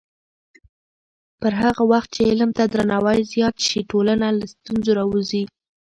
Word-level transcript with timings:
پر 1.39 1.53
هغه 1.61 1.83
وخت 1.91 2.09
چې 2.15 2.21
علم 2.29 2.49
ته 2.57 2.63
درناوی 2.73 3.19
زیات 3.33 3.55
شي، 3.67 3.79
ټولنه 3.91 4.25
له 4.39 4.45
ستونزو 4.53 4.91
راووځي. 4.99 5.43